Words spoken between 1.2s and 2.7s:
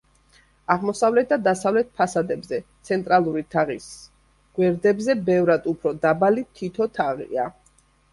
და დასავლეთ ფასადებზე,